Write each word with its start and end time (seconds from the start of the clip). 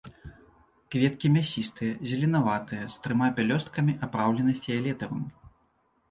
Кветкі 0.93 1.27
мясістыя, 1.33 1.97
зеленаватыя, 2.11 2.83
з 2.93 3.03
трыма 3.03 3.27
пялёсткамі, 3.41 3.93
апраўлены 4.09 4.55
фіялетавым. 4.63 5.21